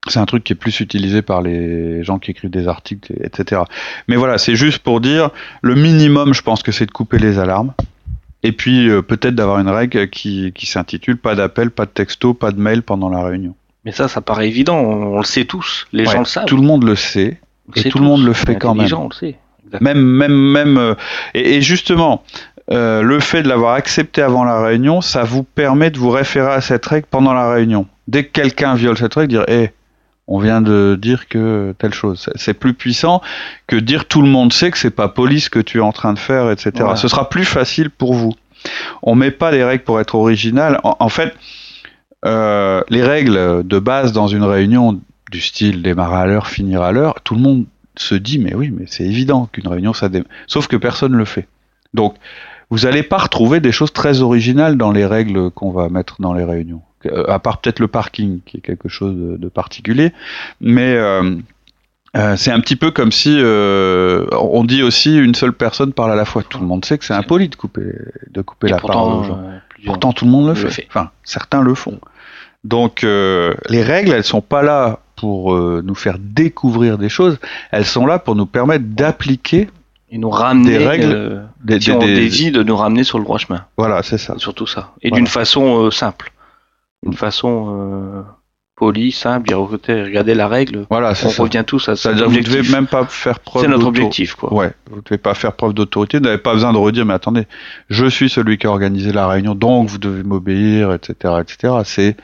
[0.08, 3.62] C'est un truc qui est plus utilisé par les gens qui écrivent des articles, etc.
[4.08, 5.30] Mais voilà, c'est juste pour dire,
[5.62, 7.74] le minimum, je pense que c'est de couper les alarmes.
[8.44, 12.34] Et puis euh, peut-être d'avoir une règle qui, qui s'intitule pas d'appel, pas de texto,
[12.34, 13.56] pas de mail pendant la réunion.
[13.86, 14.76] Mais ça, ça paraît évident.
[14.78, 15.88] On, on le sait tous.
[15.94, 16.46] Les Ouais, gens le savent.
[16.46, 17.40] Tout le monde le sait.
[17.70, 18.82] On et tout le monde le fait quand même.
[18.82, 19.38] intelligent, On le sait.
[19.66, 19.94] Exactement.
[19.94, 20.78] Même, même, même.
[20.78, 20.96] euh,
[21.34, 22.24] et, et justement,
[22.72, 26.52] euh, le fait de l'avoir accepté avant la réunion, ça vous permet de vous référer
[26.52, 27.88] à cette règle pendant la réunion.
[28.10, 29.72] Dès que quelqu'un viole cette règle, dire, hé,
[30.28, 32.30] on vient de dire que telle chose.
[32.36, 33.22] C'est- plus puissant
[33.68, 35.92] que dire tout le monde sait que c'est pas poli ce que tu es en
[35.92, 36.72] train de faire, etc.
[36.78, 36.96] Voilà.
[36.96, 38.34] Ce sera plus facile pour vous.
[39.02, 40.80] On met pas des règles pour être original.
[40.84, 41.34] En, en fait,
[42.26, 46.92] euh, les règles de base dans une réunion du style démarrer à l'heure, finir à
[46.92, 50.30] l'heure, tout le monde se dit mais oui, mais c'est évident qu'une réunion ça démarre.
[50.48, 51.48] Sauf que personne ne le fait.
[51.94, 52.16] Donc,
[52.70, 56.34] vous n'allez pas retrouver des choses très originales dans les règles qu'on va mettre dans
[56.34, 56.82] les réunions.
[57.06, 60.14] Euh, à part peut-être le parking, qui est quelque chose de, de particulier.
[60.62, 61.36] Mais euh,
[62.16, 66.12] euh, c'est un petit peu comme si euh, on dit aussi une seule personne parle
[66.12, 66.44] à la fois.
[66.44, 67.94] Tout le monde sait que c'est impoli de couper,
[68.32, 69.40] de couper Et la pourtant, parole aux gens.
[69.86, 70.70] Pourtant, tout le monde le le fait.
[70.70, 70.86] fait.
[70.90, 72.00] Enfin, certains le font.
[72.64, 77.38] Donc, euh, les règles, elles sont pas là pour nous faire découvrir des choses.
[77.72, 79.70] Elles sont là pour nous permettre d'appliquer.
[80.10, 83.04] et nous ramener Des règles, euh, des- si des- on des- dévie de nous ramener
[83.04, 83.66] sur le droit chemin.
[83.78, 84.36] Voilà, c'est ça.
[84.38, 84.92] Surtout ça.
[85.02, 85.20] Et Voilà.
[85.22, 86.32] d'une façon euh, simple.
[87.06, 88.22] Une façon euh,
[88.76, 90.86] poli, simple, dire écoutez, regardez la règle.
[90.90, 91.44] Voilà, c'est On ça.
[91.44, 92.72] revient tous à C'est-à-dire que vous devez objectif.
[92.74, 94.54] même pas faire preuve C'est notre objectif, quoi.
[94.54, 97.46] Ouais, vous devez pas faire preuve d'autorité, vous n'avez pas besoin de redire, mais attendez,
[97.90, 101.74] je suis celui qui a organisé la réunion, donc vous devez m'obéir, etc., etc.
[101.84, 102.16] C'est,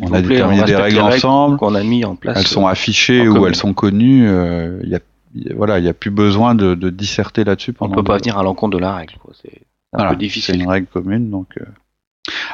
[0.00, 2.38] on a déterminé des règles les ensemble, qu'on a mis en place.
[2.38, 5.00] elles sont affichées en ou elles sont connues, euh, il y a,
[5.34, 7.94] y a- voilà, il y a plus besoin de, de disserter là-dessus On pendant.
[7.96, 9.14] peut pas venir à l'encontre de la règle.
[9.42, 9.48] C'est
[9.92, 10.62] un Voilà, peu C'est difficile.
[10.62, 11.48] une règle commune, donc.
[11.60, 11.64] euh.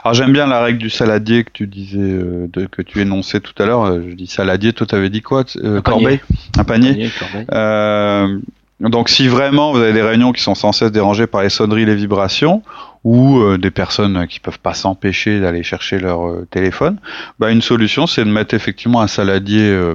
[0.04, 3.40] Alors j'aime bien la règle du saladier que tu disais, euh, de, que tu énonçais
[3.40, 3.84] tout à l'heure.
[3.84, 6.20] euh, Je dis saladier, toi t'avais dit quoi euh, Un panier.
[6.58, 6.90] Un panier.
[6.92, 7.46] Panier, corbeille.
[7.52, 8.38] Euh,
[8.80, 11.84] donc si vraiment vous avez des réunions qui sont sans cesse dérangées par les sonneries,
[11.86, 12.62] les vibrations,
[13.04, 16.98] ou euh, des personnes qui peuvent pas s'empêcher d'aller chercher leur téléphone,
[17.40, 19.94] bah, une solution c'est de mettre effectivement un saladier euh,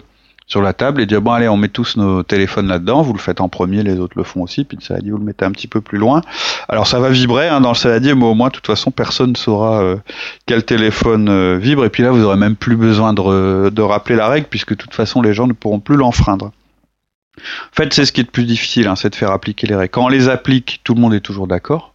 [0.52, 3.20] sur la table et dire bon allez on met tous nos téléphones là-dedans, vous le
[3.20, 5.52] faites en premier, les autres le font aussi, puis le saladier vous le mettez un
[5.52, 6.20] petit peu plus loin.
[6.68, 9.32] Alors ça va vibrer hein, dans le saladier, mais au moins de toute façon personne
[9.32, 9.96] ne saura euh,
[10.48, 14.18] quel téléphone euh, vibre, et puis là vous aurez même plus besoin de, de rappeler
[14.18, 16.52] la règle, puisque de toute façon les gens ne pourront plus l'enfreindre.
[17.38, 19.76] En fait, c'est ce qui est le plus difficile, hein, c'est de faire appliquer les
[19.76, 19.92] règles.
[19.92, 21.91] Quand on les applique, tout le monde est toujours d'accord.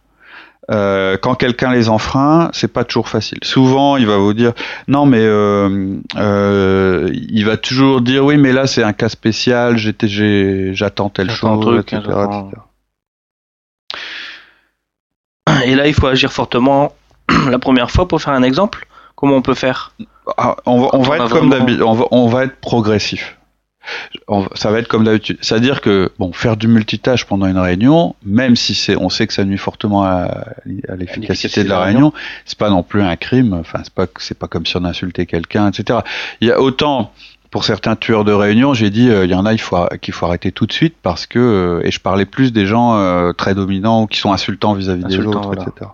[0.69, 3.37] Euh, quand quelqu'un les enfreint, c'est pas toujours facile.
[3.41, 4.51] Souvent, il va vous dire
[4.89, 9.77] non, mais euh, euh, il va toujours dire oui, mais là c'est un cas spécial.
[9.77, 12.61] J'étais, j'ai- j'attends telle chose, truc, etc., j'attends- etc.
[15.65, 16.93] Et là, il faut agir fortement
[17.49, 18.85] la première fois pour faire un exemple.
[19.15, 19.93] Comment on peut faire?
[20.37, 21.81] Ah, on va, on Quand va on a être comme vraiment- d'habitude.
[21.81, 23.37] On va, on va être progressif.
[24.27, 25.37] On ça va être comme d'habitude.
[25.41, 29.33] C'est-à-dire que bon, faire du multitâche pendant une réunion, même si c'est, on sait que
[29.33, 30.45] ça nuit fortement à,
[30.89, 32.13] à l'efficacité de la réunion,
[32.45, 33.53] c'est pas non plus un crime.
[33.53, 35.99] Enfin, c'est pas, c'est pas comme si on insultait quelqu'un, etc.
[36.41, 37.11] Il y a autant
[37.51, 40.13] pour certains tueurs de réunion, j'ai dit, euh, il y en a, il faut qu'il
[40.13, 43.31] faut arrêter tout de suite parce que, euh, et je parlais plus des gens euh,
[43.33, 45.63] très dominants ou qui sont insultants vis-à-vis des Insultants, autres, voilà.
[45.63, 45.91] etc.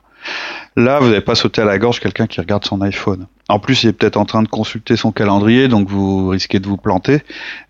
[0.76, 3.28] Là, vous n'avez pas sauté à la gorge quelqu'un qui regarde son iPhone.
[3.50, 6.68] En plus, il est peut-être en train de consulter son calendrier, donc vous risquez de
[6.68, 7.22] vous planter.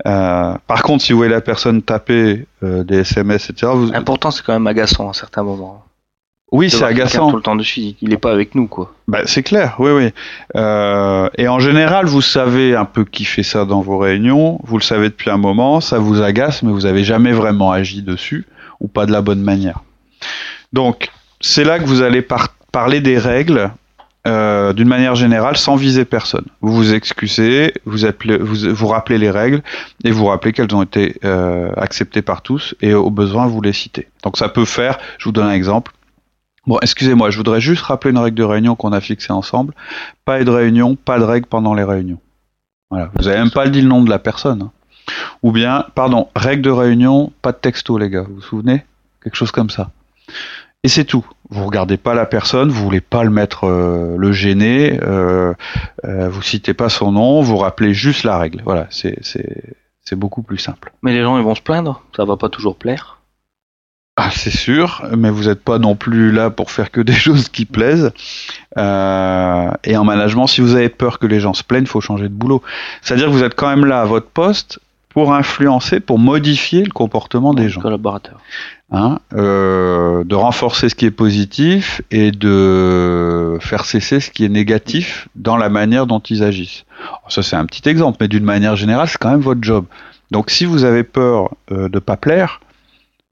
[0.06, 3.92] Euh, par contre, si vous voyez la personne taper euh, des SMS, etc., vous...
[3.92, 5.84] L'important, c'est quand même agaçant à certains moments.
[6.52, 7.32] oui, c'est agaçant.
[7.32, 8.94] Tout le temps dessus, il est pas avec nous, quoi.
[9.08, 10.10] Bah, c'est clair, oui, oui.
[10.56, 14.60] Euh, et en général, vous savez un peu qui fait ça dans vos réunions.
[14.64, 15.82] Vous le savez depuis un moment.
[15.82, 18.46] Ça vous agace, mais vous avez jamais vraiment agi dessus
[18.80, 19.80] ou pas de la bonne manière.
[20.72, 21.10] Donc,
[21.42, 23.72] c'est là que vous allez par- parler des règles
[24.26, 26.46] euh, d'une manière générale sans viser personne.
[26.62, 27.98] Vous vous excusez, vous,
[28.74, 29.62] vous, rappelez les règles
[30.04, 33.74] et vous rappelez qu'elles ont été euh, acceptées par tous et au besoin vous les
[33.74, 34.08] citez.
[34.24, 35.92] Donc ça peut faire, je vous donne un exemple.
[36.66, 39.74] Bon, excusez-moi, je voudrais juste rappeler une règle de réunion qu'on a fixée ensemble.
[40.24, 42.20] Pas de réunion, pas de règle pendant les réunions.
[42.90, 43.12] Voilà.
[43.16, 44.62] Vous avez même pas dit le nom de la personne.
[44.62, 44.72] hein.
[45.42, 48.22] Ou bien, pardon, règle de réunion, pas de texto, les gars.
[48.22, 48.86] Vous vous souvenez?
[49.22, 49.90] Quelque chose comme ça.
[50.84, 51.26] Et c'est tout.
[51.50, 55.54] Vous regardez pas la personne, vous voulez pas le mettre, euh, le gêner, euh,
[56.04, 58.62] euh, vous citez pas son nom, vous rappelez juste la règle.
[58.66, 60.92] Voilà, c'est beaucoup plus simple.
[61.02, 62.04] Mais les gens, ils vont se plaindre.
[62.16, 63.20] Ça va pas toujours plaire.
[64.16, 67.50] Ah, c'est sûr, mais vous n'êtes pas non plus là pour faire que des choses
[67.50, 68.12] qui plaisent.
[68.78, 72.02] Euh, et en management, si vous avez peur que les gens se plaignent, il faut
[72.02, 72.62] changer de boulot.
[73.02, 74.80] C'est-à-dire que vous êtes quand même là à votre poste
[75.14, 77.82] pour influencer, pour modifier le comportement des gens.
[77.82, 78.40] Collaborateurs.
[78.92, 84.50] Hein, euh, de renforcer ce qui est positif et de faire cesser ce qui est
[84.50, 86.86] négatif dans la manière dont ils agissent.
[87.02, 89.86] Alors, ça c'est un petit exemple, mais d'une manière générale, c'est quand même votre job.
[90.30, 92.60] Donc si vous avez peur euh, de pas plaire,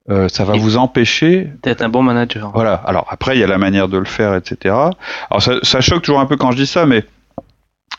[0.10, 2.50] euh, ça va Et- vous empêcher D'être un bon manager.
[2.54, 2.74] voilà.
[2.86, 4.74] Alors après, il y a la manière de le faire, etc.
[5.30, 7.06] Alors ça, ça choque toujours un peu quand je dis ça, mais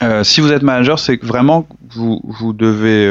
[0.02, 3.06] euh, si vous êtes manager, c'est que vraiment vous vous devez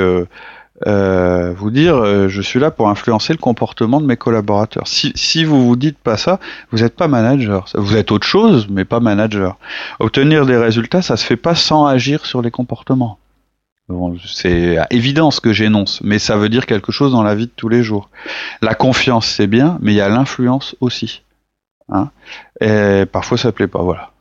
[0.88, 4.88] euh, vous dire, euh, je suis là pour influencer le comportement de mes collaborateurs.
[4.88, 6.40] Si si vous vous dites pas ça,
[6.72, 7.66] vous n'êtes pas manager.
[7.76, 9.58] Vous êtes autre chose, mais pas manager.
[10.00, 13.20] Obtenir des résultats, ça se fait pas sans agir sur les comportements.
[13.90, 17.48] Bon, c'est évident ce que j'énonce, mais ça veut dire quelque chose dans la vie
[17.48, 18.10] de tous les jours.
[18.62, 21.24] La confiance, c'est bien, mais il y a l'influence aussi.
[21.90, 22.10] Hein?
[22.62, 23.82] Et parfois, ça plaît pas.
[23.82, 24.12] Voilà.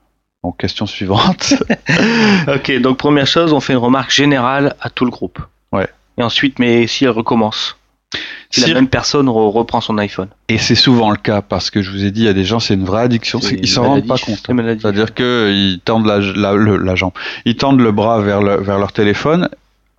[0.42, 1.54] Donc, question suivante.
[2.48, 5.40] Ok, donc première chose, on fait une remarque générale à tout le groupe.
[6.20, 7.76] Et ensuite, mais si elle recommence
[8.50, 10.28] Si, Si- la même personne re- reprend son iPhone.
[10.48, 12.44] Et c'est souvent le cas parce que je vous ai dit, il y a des
[12.44, 13.38] gens, c'est une vraie addiction.
[13.38, 14.40] Ils s'en rendent pas compte.
[14.44, 14.82] c'est maladif.
[14.82, 17.12] C'est-à-dire qu'ils tendent la, la, le- la jambe,
[17.44, 19.48] ils tendent le bras vers, le- vers leur téléphone.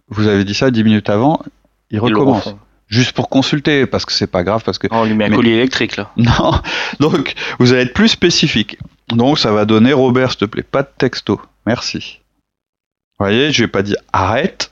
[0.10, 1.42] Vous avez dit ça dix minutes avant,
[1.90, 2.54] ils recommencent.
[2.90, 5.30] Juste pour consulter, parce que c'est pas grave, parce que Oh, on lui met un
[5.30, 6.12] Mais- collier électrique là.
[6.18, 6.52] Non,
[7.00, 8.78] donc vous allez être plus spécifique.
[9.08, 11.40] Donc ça va donner Robert, s'il te plaît, pas de texto.
[11.66, 12.20] Merci.
[13.18, 14.70] Vous voyez, je n'ai pas dit arrête.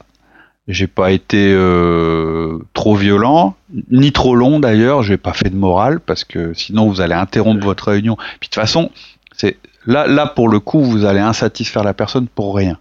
[0.69, 3.55] J'ai pas été euh, trop violent,
[3.89, 5.01] ni trop long d'ailleurs.
[5.01, 8.17] J'ai pas fait de morale parce que sinon vous allez interrompre votre réunion.
[8.39, 8.91] Puis de toute façon,
[9.35, 12.77] c'est là, là pour le coup, vous allez insatisfaire la personne pour rien.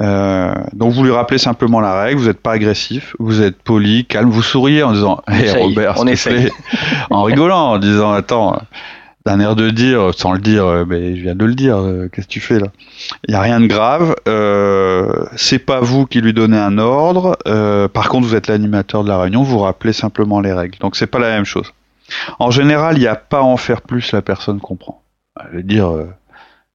[0.00, 4.04] Euh, donc vous lui rappelez simplement la règle, vous n'êtes pas agressif, vous êtes poli,
[4.04, 6.50] calme, vous souriez en disant Hé Essaye, Robert, on plaît.
[7.10, 8.60] en rigolant, en disant Attends,
[9.26, 12.08] d'un air de dire, sans le dire, euh, mais je viens de le dire, euh,
[12.10, 12.68] qu'est-ce que tu fais là?
[13.28, 17.36] Il n'y a rien de grave, euh, c'est pas vous qui lui donnez un ordre,
[17.46, 20.78] euh, par contre vous êtes l'animateur de la réunion, vous rappelez simplement les règles.
[20.78, 21.72] Donc c'est pas la même chose.
[22.38, 25.02] En général, il n'y a pas à en faire plus, la personne comprend.
[25.52, 26.08] Je veux dire, euh,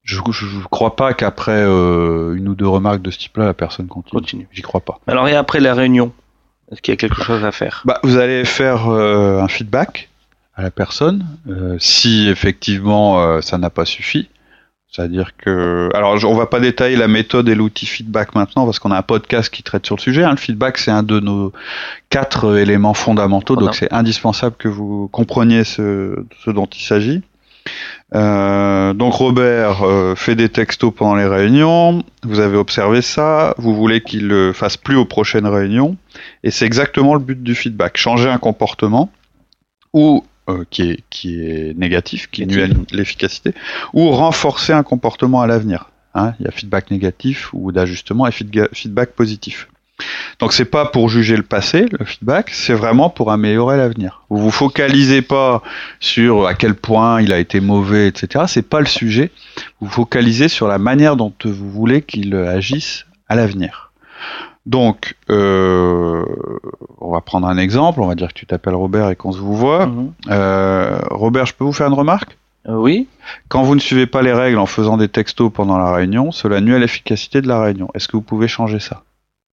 [0.03, 3.88] je ne crois pas qu'après euh, une ou deux remarques de ce type-là, la personne
[3.88, 4.21] continue.
[4.21, 4.47] Continue.
[4.51, 4.99] J'y crois pas.
[5.08, 6.13] Alors, et après la réunion,
[6.71, 7.81] est-ce qu'il y a quelque chose à faire?
[7.86, 10.10] Bah, vous allez faire euh, un feedback
[10.56, 14.30] à la personne, euh, si effectivement euh, ça n'a pas suffi.
[14.89, 18.91] C'est-à-dire que, alors on va pas détailler la méthode et l'outil feedback maintenant parce qu'on
[18.91, 20.24] a un podcast qui traite sur le sujet.
[20.24, 20.32] hein.
[20.32, 21.52] Le feedback c'est un de nos
[22.10, 27.22] quatre euh, éléments fondamentaux, donc c'est indispensable que vous compreniez ce, ce dont il s'agit.
[28.13, 32.04] Euh, donc Robert euh, fait des textos pendant les réunions.
[32.24, 33.56] Vous avez observé ça.
[33.58, 35.98] Vous voulez qu'il le fasse plus aux prochaines réunions.
[36.44, 37.98] Et c'est exactement le but du feedback.
[37.98, 39.10] Changer un comportement
[39.94, 43.53] ou euh, qui, est, qui est négatif, qui nuit à l'efficacité,
[43.93, 45.89] ou renforcer un comportement à l'avenir.
[46.13, 49.67] Hein, il y a feedback négatif ou d'ajustement et feedback positif.
[50.39, 54.23] Donc c'est pas pour juger le passé, le feedback, c'est vraiment pour améliorer l'avenir.
[54.29, 55.63] Vous vous focalisez pas
[55.99, 58.45] sur à quel point il a été mauvais, etc.
[58.47, 59.31] C'est pas le sujet.
[59.79, 63.91] Vous vous focalisez sur la manière dont vous voulez qu'il agisse à l'avenir.
[64.65, 66.25] Donc, euh,
[66.99, 68.01] on va prendre un exemple.
[68.01, 69.86] On va dire que tu t'appelles Robert et qu'on se vous voit.
[69.86, 70.13] Mhm.
[70.30, 72.38] Euh, Robert, je peux vous faire une remarque?
[72.67, 73.08] Euh, Oui.
[73.47, 76.62] Quand vous ne suivez pas les règles en faisant des textos pendant la réunion, cela
[76.62, 77.89] nuit à l'efficacité de la réunion.
[77.93, 79.04] Est-ce que vous pouvez changer ça?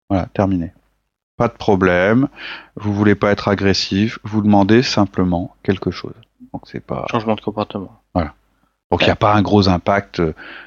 [0.10, 0.74] Voilà, terminé.
[1.38, 2.28] Pas de problème.
[2.76, 4.20] Vous voulez pas être agressif.
[4.24, 6.14] Vous demandez simplement quelque chose.
[6.54, 7.06] Donc c'est pas.
[7.10, 8.02] Changement de comportement.
[8.92, 10.22] Donc il n'y a pas un gros impact.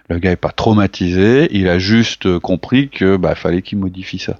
[0.09, 1.49] Le gars est pas traumatisé.
[1.51, 4.39] Il a juste euh, compris que bah fallait qu'il modifie ça.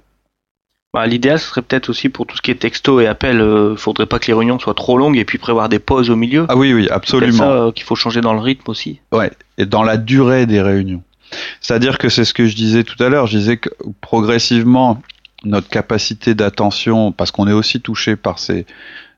[0.93, 3.75] Bah, L'idéal, ce serait peut-être aussi pour tout ce qui est texto et appel, euh,
[3.75, 6.45] faudrait pas que les réunions soient trop longues et puis prévoir des pauses au milieu.
[6.49, 7.37] Ah oui, oui, C'est absolument.
[7.39, 8.99] ça euh, qu'il faut changer dans le rythme aussi.
[9.11, 11.01] Ouais, et dans la durée des réunions.
[11.61, 13.69] C'est-à-dire que c'est ce que je disais tout à l'heure, je disais que
[14.01, 15.01] progressivement,
[15.43, 18.67] notre capacité d'attention, parce qu'on est aussi touché par ces,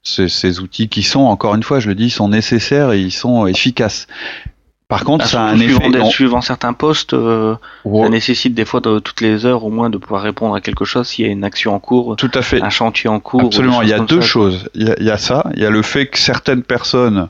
[0.01, 3.01] ces, ces outils qui sont, encore une fois, je le dis, ils sont nécessaires et
[3.01, 4.07] ils sont efficaces.
[4.87, 5.73] Par contre, ça a un surtout effet...
[5.73, 9.45] suivant, des- on- suivant certains postes, euh, on- ça nécessite des fois de, toutes les
[9.45, 11.79] heures au moins de pouvoir répondre à quelque chose s'il y a une action en
[11.79, 12.61] cours, tout à fait.
[12.61, 13.45] un chantier en cours.
[13.45, 14.27] Absolument, il y a deux ça.
[14.27, 14.69] choses.
[14.75, 17.29] Il y a, il y a ça, il y a le fait que certaines personnes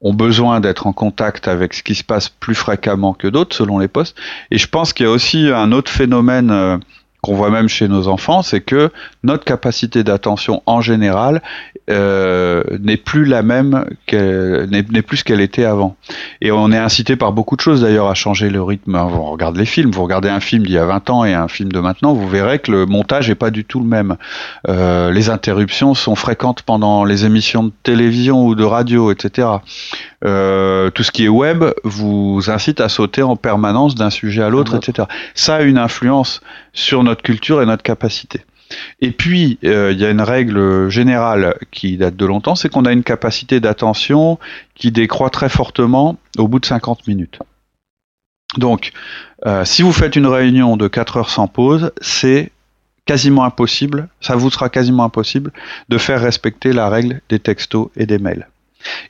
[0.00, 3.78] ont besoin d'être en contact avec ce qui se passe plus fréquemment que d'autres, selon
[3.80, 4.16] les postes.
[4.50, 6.78] Et je pense qu'il y a aussi un autre phénomène euh,
[7.20, 8.90] qu'on voit même chez nos enfants, c'est que
[9.24, 11.42] notre capacité d'attention en général
[11.90, 15.96] euh, n'est plus la même, qu'elle- n'est n'est plus ce qu'elle était avant.
[16.40, 18.94] Et on est incité par beaucoup de choses d'ailleurs à changer le rythme.
[18.94, 21.48] On regarde les films, vous regardez un film d'il y a 20 ans et un
[21.48, 24.16] film de maintenant, vous verrez que le montage est pas du tout le même.
[24.68, 29.48] Euh, les interruptions sont fréquentes pendant les émissions de télévision ou de radio, etc.
[30.24, 34.48] Euh, tout ce qui est web vous incite à sauter en permanence d'un sujet à
[34.48, 34.88] l'autre, autre.
[34.88, 35.06] etc.
[35.34, 36.40] Ça a une influence
[36.72, 38.44] sur notre culture et notre capacité.
[39.00, 42.84] Et puis, euh, il y a une règle générale qui date de longtemps, c'est qu'on
[42.84, 44.38] a une capacité d'attention
[44.74, 47.38] qui décroît très fortement au bout de 50 minutes.
[48.56, 48.92] Donc,
[49.46, 52.50] euh, si vous faites une réunion de 4 heures sans pause, c'est
[53.06, 55.52] quasiment impossible, ça vous sera quasiment impossible
[55.88, 58.48] de faire respecter la règle des textos et des mails.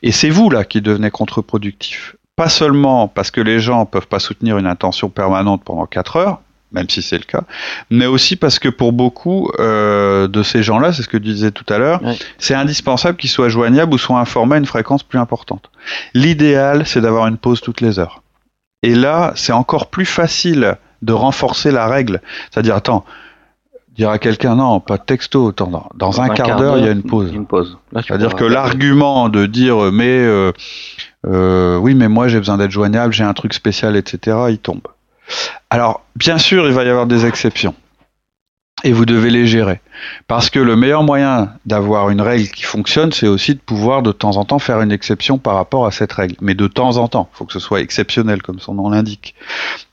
[0.03, 2.15] Et c'est vous là qui devenez contre-productif.
[2.35, 6.41] Pas seulement parce que les gens peuvent pas soutenir une intention permanente pendant 4 heures,
[6.71, 7.43] même si c'est le cas,
[7.89, 11.51] mais aussi parce que pour beaucoup euh, de ces gens-là, c'est ce que tu disais
[11.51, 12.01] tout à l'heure,
[12.37, 15.69] c'est indispensable qu'ils soient joignables ou soient informés à une fréquence plus importante.
[16.13, 18.21] L'idéal, c'est d'avoir une pause toutes les heures.
[18.83, 22.21] Et là, c'est encore plus facile de renforcer la règle.
[22.51, 23.05] C'est-à-dire, attends,
[23.99, 26.91] dire à quelqu'un, non, pas de texto, dans, dans un, quart d'heure, il y a
[26.91, 27.31] une pause.
[27.33, 27.77] Une pause.
[27.93, 30.53] C'est-à-dire que l'argument de dire, euh, mais euh,
[31.27, 34.81] euh, oui, mais moi j'ai besoin d'être joignable, j'ai un truc spécial, etc., il tombe.
[35.69, 37.75] Alors, bien sûr, il va y avoir des exceptions.
[38.83, 39.81] Et vous devez les gérer.
[40.27, 44.13] Parce que le meilleur moyen d'avoir une règle qui fonctionne, c'est aussi de pouvoir de
[44.13, 46.35] temps en temps faire une exception par rapport à cette règle.
[46.39, 47.29] Mais de temps en temps.
[47.33, 49.35] Il faut que ce soit exceptionnel, comme son nom l'indique.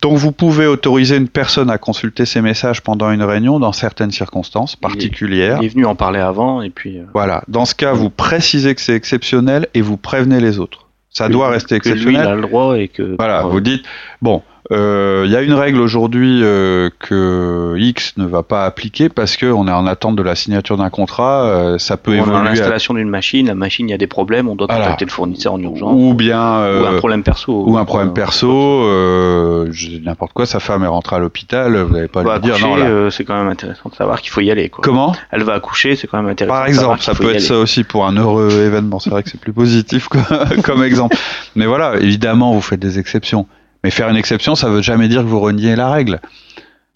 [0.03, 4.13] Donc vous pouvez autoriser une personne à consulter ses messages pendant une réunion dans certaines
[4.13, 5.59] circonstances particulières.
[5.61, 6.99] Il est venu en parler avant et puis.
[6.99, 7.43] euh, Voilà.
[7.49, 10.87] Dans ce cas, vous précisez que c'est exceptionnel et vous prévenez les autres.
[11.11, 12.29] Ça que- doit rester que Lui, il exceptionnel.
[12.29, 13.17] a le droit et que.
[13.19, 13.85] Voilà, euh, vous dites,
[14.23, 19.37] bon, Il y a une règle aujourd'hui euh, que X ne va pas appliquer parce
[19.37, 21.43] qu'on est en attente de la signature d'un contrat.
[21.45, 22.37] euh, ça peut On a évoluer.
[22.39, 25.11] à- l'installation d'une machine, la machine, il y a des problèmes, on doit contacter le
[25.11, 25.93] fournisseur en urgence.
[25.95, 27.65] Ou bien Ou un euh, problème perso.
[27.67, 29.71] ou un problème Euh, perso, euh,
[30.03, 30.47] n'importe quoi.
[30.47, 31.77] Sa femme est rentrée à l'hôpital.
[31.83, 32.77] Vous n'allez pas va lui dire non.
[32.77, 32.87] Là.
[32.87, 34.69] euh, c'est quand même intéressant de savoir qu'il faut y aller.
[34.69, 34.83] Quoi.
[34.83, 35.15] Comment?
[35.31, 36.57] Elle va accoucher, c'est quand même intéressant.
[36.57, 37.41] Par exemple, ça peut être aller.
[37.41, 38.99] ça aussi pour un heureux événement.
[39.01, 40.23] C'est vrai que c'est plus positif quoi,
[40.65, 41.17] comme exemple.
[41.55, 43.47] Mais voilà, évidemment, vous faites des exceptions.
[43.87, 46.19] Mais faire une exception, ça veut jamais dire que vous reniez la règle.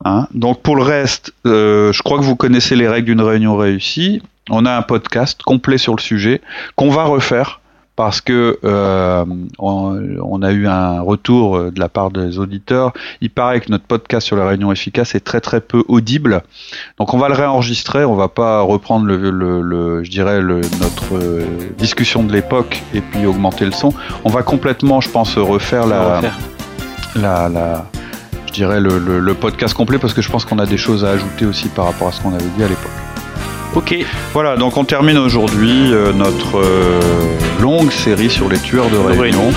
[0.05, 3.57] Hein Donc pour le reste, euh, je crois que vous connaissez les règles d'une réunion
[3.57, 4.21] réussie.
[4.51, 6.41] On a un podcast complet sur le sujet
[6.75, 7.61] qu'on va refaire
[7.95, 9.25] parce que euh,
[9.61, 12.93] on, on a eu un retour euh, de la part des auditeurs.
[13.21, 16.43] Il paraît que notre podcast sur la réunion efficace est très très peu audible.
[16.99, 20.61] Donc on va le réenregistrer, on va pas reprendre le, le, le- je dirais le,
[20.81, 21.21] notre
[21.79, 23.95] discussion de l'époque et puis augmenter le son.
[24.25, 26.39] On va complètement, je pense, refaire la, refaire.
[27.17, 27.87] La, la
[28.47, 31.05] je dirais le, le, le podcast complet parce que je pense qu'on a des choses
[31.05, 32.91] à ajouter aussi par rapport à ce qu'on avait dit à l'époque.
[33.77, 33.95] Ok,
[34.33, 37.01] Voilà, donc on termine aujourd'hui euh, notre euh,
[37.61, 39.21] longue série sur les tueurs de réunion.
[39.23, 39.51] réunion.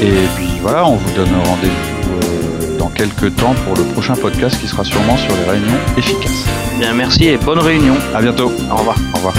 [0.00, 4.58] Et puis voilà, on vous donne rendez-vous euh, dans quelques temps pour le prochain podcast
[4.58, 6.46] qui sera sûrement sur les réunions efficaces.
[6.78, 7.96] bien merci et bonne réunion.
[8.14, 8.50] À bientôt.
[8.70, 8.96] Au revoir.
[9.12, 9.34] Au revoir.